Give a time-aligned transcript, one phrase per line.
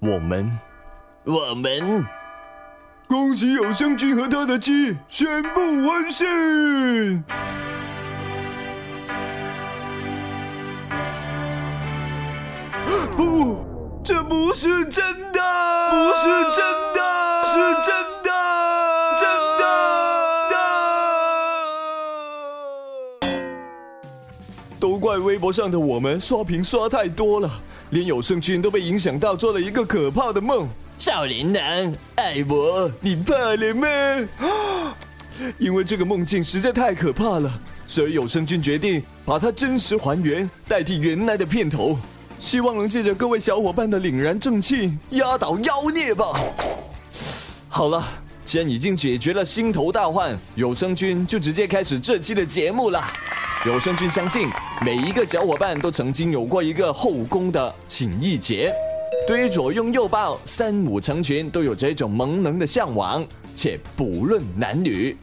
[0.00, 0.50] 我们，
[1.24, 2.02] 我们。
[3.06, 7.22] 恭喜有声君和他的鸡宣布完信。
[13.14, 15.40] 不，这不是真的，
[15.90, 16.64] 不是真
[16.94, 17.00] 的，
[17.44, 17.94] 是真
[18.24, 18.30] 的，
[19.20, 19.22] 真
[23.20, 23.28] 的。
[24.80, 27.50] 都怪微博上的我们刷屏刷太多了，
[27.90, 30.68] 连有声君都被影响到，做了一个可怕的梦。
[30.98, 34.96] 少年郎，爱我，你怕了吗？
[35.58, 37.50] 因为这个梦境实在太可怕了，
[37.88, 41.98] 所以有声君决定把它真实还原，代替原来的片头。
[42.38, 46.26] 希望能借着各位小伙伴的凛然正气，压倒妖孽吧。
[47.68, 48.06] 好了，
[48.44, 53.02] 既然已经解决了心头大患，有声君就直接开始这期的节目了。
[53.66, 54.48] 有声君相信，
[54.82, 58.72] 每一个小伙伴都曾经有过一个后宫的情谊结，
[59.28, 63.22] 对于左拥右抱、三五成群都有这种萌能的向往，
[63.54, 65.14] 且不论男女。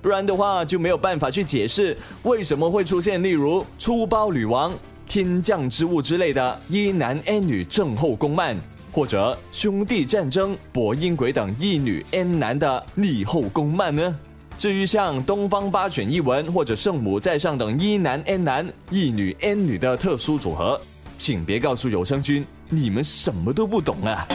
[0.00, 4.72] 不然的话，就没有办法去解释为什么会出现例如粗包女王。
[5.08, 8.56] 天降之物之类的一男 N 女正后宫漫，
[8.92, 14.16] 或者兄弟战争、博音鬼等一女 N 男的逆后宫漫呢？
[14.60, 20.78] 至于像东方八选一文或者圣母在上等一男 N 男一女 N 女的特殊组合，
[21.16, 24.28] 请别告诉有声君你们什么都不懂啊！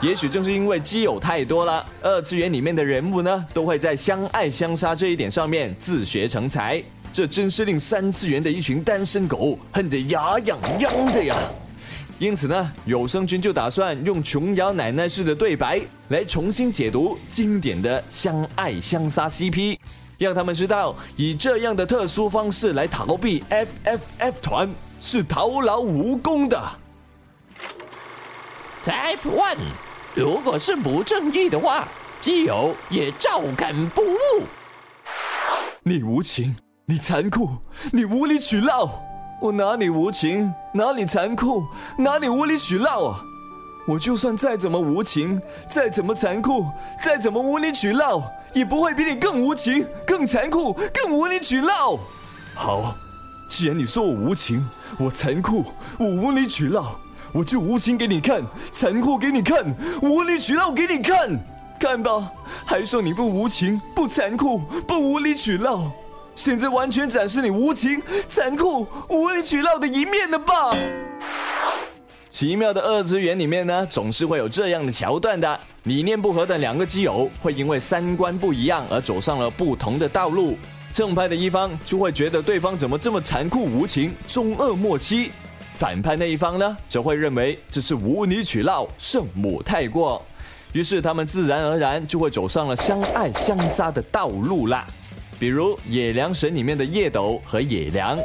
[0.00, 6.82] 也许正是因为基友太多了，二次元里面的人物呢，都会在相爱相杀这一点上面自学成才。
[7.12, 11.36] 这真是令三次元的一群单身狗恨得牙痒痒的呀！
[12.18, 19.78] 因此呢，有声君就打算用琼瑶奶奶式的对白来重新解读经典的相爱相杀 CP，
[20.18, 24.68] 让他们知道以这样的特殊方式来逃避 FFF 团
[25.00, 26.60] 是徒劳无功的。
[28.84, 29.58] Type One，
[30.16, 31.86] 如果是不正义的话，
[32.20, 34.44] 基友也照敢不误。
[35.84, 36.56] 你无情。
[36.90, 37.50] 你残酷，
[37.92, 39.04] 你无理取闹，
[39.40, 41.64] 我哪里无情，哪里残酷，
[41.96, 43.20] 哪里无理取闹啊！
[43.86, 45.40] 我就算再怎么无情，
[45.70, 46.66] 再怎么残酷，
[47.04, 48.20] 再怎么无理取闹，
[48.52, 51.96] 也不会比你更无情、更残酷、更无理取闹。
[52.56, 52.96] 好，
[53.48, 55.64] 既然你说我无情，我残酷，
[55.98, 56.98] 我无理取闹，
[57.32, 59.64] 我就无情给你看，残酷给你看，
[60.02, 61.38] 无理取闹给你看，
[61.78, 62.32] 看吧，
[62.66, 65.92] 还说你不无情、不残酷、不无理取闹。
[66.38, 70.72] 现在完全展示你无情、残酷、无理取闹的一面了吧？
[72.30, 80.56] 奇妙的二次元里面呢，总是会有这样的桥段的：理念不合的两个基友会因为三观不一样而走上了不同的道路。
[80.92, 85.32] 正派的一方就会觉得对方怎么这么残酷无情、中二莫欺；
[85.76, 90.24] 反派那一方呢，则会认为这是无理取闹、圣母太过。
[90.72, 94.86] 于是他们自然而然就会走上了相爱相杀的道路啦。
[95.38, 98.18] 比如《野良神》里面的叶斗和野良，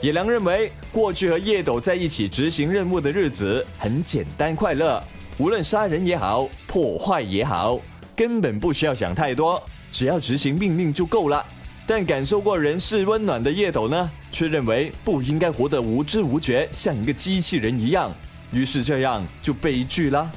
[0.00, 5.02] 野良认为过去和叶斗在一起执行任务的日子很简单快乐，
[5.38, 7.80] 无论杀人也好，破坏也好，
[8.14, 11.44] 根本不需要想太多，只要执行命令就够了。
[11.84, 18.12] 但感受过人世温暖的叶斗呢，却认为不应该活得无知无觉，像一个机器人一样，
[18.52, 20.30] 于是这样就悲剧了。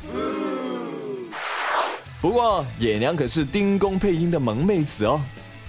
[2.19, 5.21] 不过野良可是丁公配音的萌妹子哦。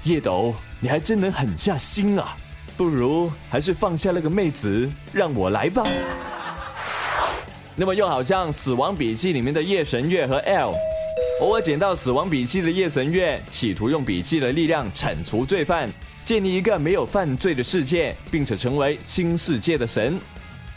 [0.06, 2.36] 叶斗，你还真能狠下心啊！
[2.76, 5.84] 不如还是放下那个妹子，让我来吧。
[7.74, 10.74] 那么又好像《死亡笔记》里面的夜神月和 L，
[11.40, 15.90] 偶尔捡到《死亡笔记》的夜神月，企图用笔记的力量铲除罪犯，
[16.22, 20.20] 建立一个没有犯罪的世界，并且成为新世界的神。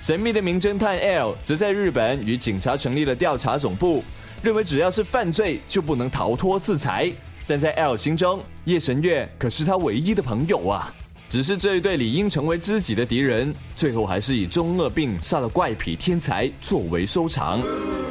[0.01, 4.03] 神秘的名侦探 L 则在日本与警察成立了调查总部，
[4.41, 7.11] 认为只要是犯罪就不能逃脱制裁。
[7.49, 10.93] 但在 L 心中，夜神月可是他唯一的朋友啊！
[11.27, 17.59] 只是这一对理应成为知己的敌人，最后还是以中二病杀了怪癖天才作为收场。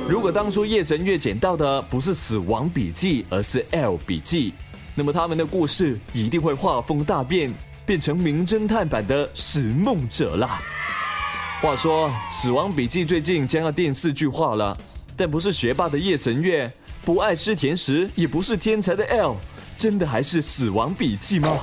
[0.09, 4.55] 如果当初夜神月捡到的不是死亡笔记，而是 L 笔记，
[4.97, 7.55] 那么他们的故事一定会画风大变，
[7.87, 10.61] 变成名侦探版的拾梦者啦。
[11.63, 14.77] 话说，死亡笔记最近将要电视剧化了，
[15.17, 16.69] 但不是学霸的夜神月。
[17.09, 19.37] 不爱吃甜食，也不是天才的 L，
[19.79, 21.59] 真的还是死亡笔记吗？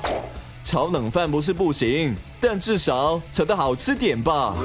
[0.64, 4.56] 炒冷饭不是不行，但至少炒的好吃点吧。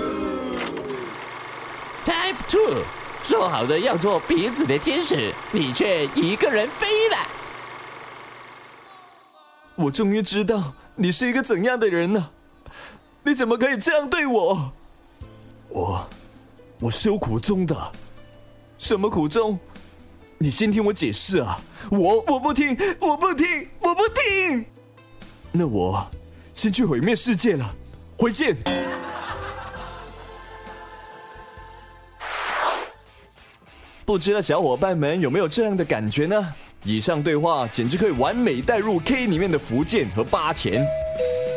[2.03, 2.83] Type Two，
[3.23, 7.17] 说好的要做彼此的天使，你却一个人飞了。
[9.75, 12.31] 我终于知道你是一个怎样的人了。
[13.23, 14.73] 你怎么可以这样对我？
[15.69, 16.09] 我，
[16.79, 17.77] 我受苦中的
[18.79, 19.59] 什么苦衷？
[20.43, 21.61] 你先听我解释啊！
[21.91, 24.65] 我我不听，我不听，我不听。
[25.53, 26.11] 那我
[26.55, 27.77] 先去毁灭世界了，
[28.17, 28.57] 回见。
[34.07, 36.55] 不知道小伙伴们有没有这样的感觉呢？
[36.85, 40.83] 以上对话简直可以完美带入 K 里面的福建和八田。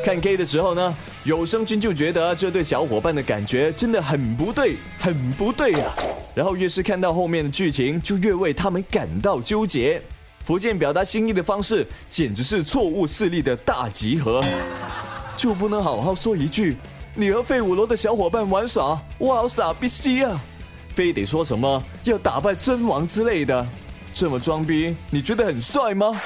[0.03, 0.93] 看 K 的时候呢，
[1.25, 5.93] 有声君就觉得这对小伙伴的感觉真的很不对，很不对啊。
[6.35, 10.01] 然后越是看到后面的剧情，就越为他们感到纠结。
[10.43, 14.43] 福建表达心意的方式简直是错误势力的大集合，
[15.37, 16.75] 就不能好好说一句
[17.15, 20.37] “你和废五楼的小伙伴玩耍，我好傻逼西啊”，
[20.93, 23.65] 非得说什么要打败尊王之类的。
[24.13, 26.19] 这么装逼，你觉得很帅吗？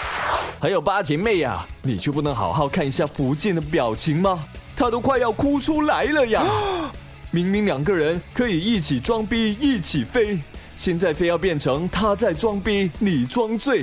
[0.60, 4.44] 还有八田妹呀，你就不能好好看一下福建的表情吗？
[4.78, 6.44] 他都快要哭出来了呀！
[7.32, 10.40] 明明两个人可以一起装逼一起飞，
[10.76, 13.82] 现在非要变成他在装逼你装醉。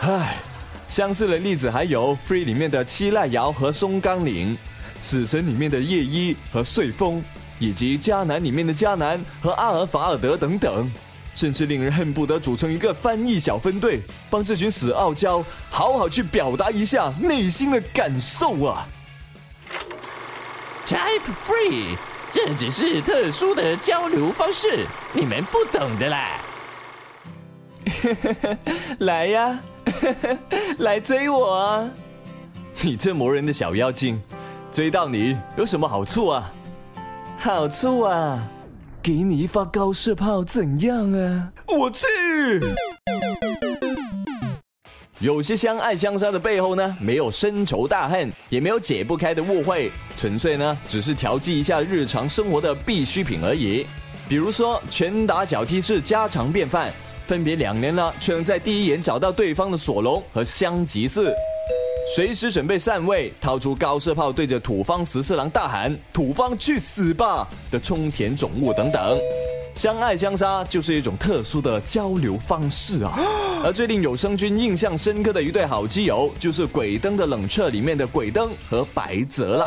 [0.00, 0.36] 唉，
[0.88, 4.54] 相似的例子还有《Free》里面的七濑遥和松冈绫，
[4.98, 7.22] 《死神》里面的夜一和穗风，
[7.60, 10.90] 以及《迦南》里面的迦南和阿尔法尔德等等。
[11.34, 18.84] 甚至令人恨不得组成一个翻译小分队，帮这群死傲娇好好去表达一下内心的感受啊
[20.88, 21.96] ！Type Free，
[22.32, 26.40] 这只是特殊的交流方式，你们不懂的啦。
[29.00, 29.60] 来呀，
[30.78, 31.90] 来追我啊！
[32.82, 34.18] 你这磨人的小妖精，
[34.72, 36.50] 追到你有什么好处啊？
[37.38, 38.38] 好处啊！
[39.02, 41.52] 给你一发高射炮怎样啊？
[41.66, 42.06] 我去！
[45.20, 53.84] 有些相爱相杀的背后呢，没有深仇大恨，也没有解不开的误会，纯粹呢只是调剂一下日常生活的必需品而已。
[54.28, 56.92] 比如说拳打脚踢是家常便饭，
[57.26, 61.34] 分别两年了却能在第一眼找到对方的索隆和香吉士。
[62.14, 69.18] 随时准备散位，掏出高射炮对着土方十四郎大喊“土方去死吧”的冲田总务等等，
[69.78, 73.16] 相爱相杀就是一种特殊的交流方式啊！
[73.62, 79.64] 而最令有声君印象深刻的一对好基友，就是《鬼灯的冷彻》里面的鬼灯和白泽了。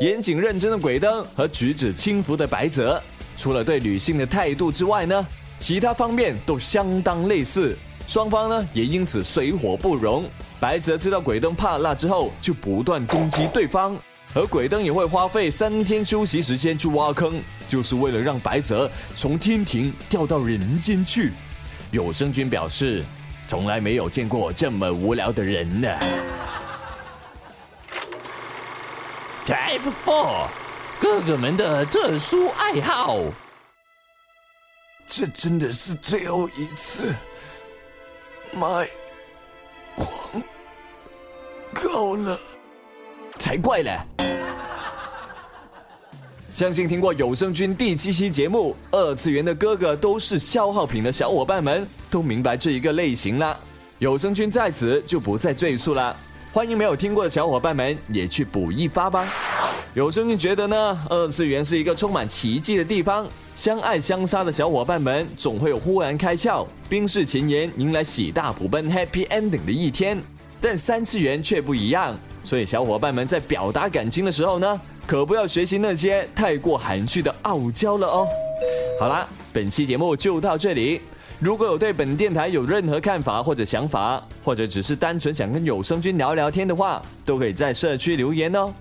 [0.00, 3.02] 严谨认真的鬼灯和举止轻浮的白泽，
[3.36, 5.26] 除了对女性的态度之外呢，
[5.58, 10.24] 其他方面都相当类似，双方呢也因此水火不容。
[10.60, 13.96] 白泽知道鬼灯怕辣之后，就不断攻击对方，
[14.34, 21.32] 而鬼灯也会花费三天休息时间去挖坑，就是为了让白泽从天庭掉到人间去。
[21.90, 23.04] 有声君表示，
[23.46, 25.88] 从来没有见过这么无聊的人呢。
[29.44, 30.48] Type Four，
[30.98, 33.18] 哥哥们的特殊爱好。
[35.06, 37.12] 这真的是最后一次
[38.56, 38.88] ，My。
[39.94, 40.42] 狂，
[41.74, 42.40] 够了，
[43.42, 43.98] 才怪嘞！
[46.54, 53.58] 相信听过有声君第七期节目《二次元的哥哥都是消耗品》的小伙伴们，都明白这一个类型啦。
[53.98, 56.14] 有声君在此就不再赘述了。
[56.52, 59.28] 欢迎没有听过的小伙伴们也去补一发吧。
[59.92, 63.26] 有声君觉得呢，二次元是一个充满奇迹的地方。
[63.56, 70.22] 相爱相杀的小伙伴们总会有忽然开窍、冰释前嫌、迎来喜大普奔 Happy Ending 的一天，
[70.60, 72.16] 但三次元却不一样。
[72.44, 78.26] 所以小伙伴们在表达感情的时候呢，可不要学习那些太过含蓄的傲娇了哦。
[78.98, 81.00] 好啦，本期节目就到这里。
[81.38, 88.72] 如果有对本电台有任何看法或者想法，或者只是单纯想跟有声君聊聊天的话，都可以在社区留言哦。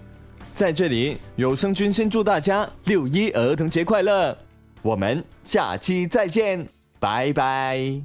[0.53, 4.37] 在这里，有声君先祝大家六一儿童节快乐。
[4.83, 6.67] 我们下期再见，
[6.99, 8.01] 拜拜。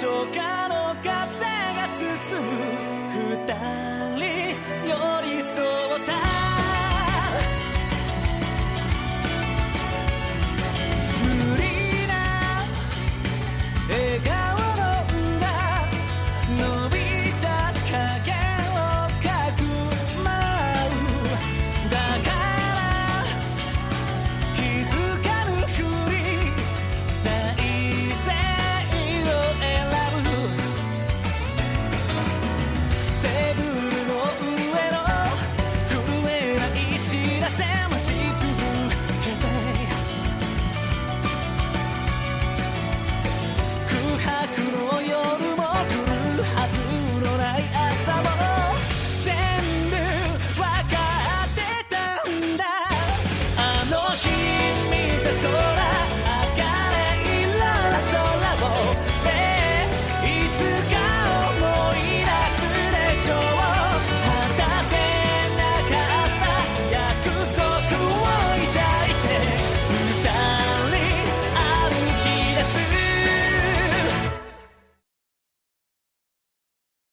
[0.00, 0.65] jogar.